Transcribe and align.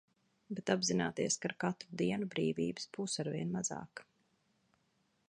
Bet 0.59 0.71
apzināties, 0.75 1.37
ka 1.43 1.47
ar 1.49 1.53
katru 1.65 1.99
dienu 2.03 2.29
brīvības 2.33 2.89
būs 2.97 3.21
arvien 3.25 3.55
mazāk. 3.59 4.07